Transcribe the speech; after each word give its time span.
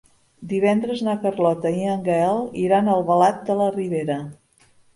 Divendres 0.53 1.03
na 1.07 1.13
Carlota 1.25 1.73
i 1.83 1.85
en 1.97 2.01
Gaël 2.09 2.41
iran 2.63 2.89
a 2.91 2.97
Albalat 3.05 3.47
de 3.51 3.61
la 3.63 3.71
Ribera. 3.79 4.21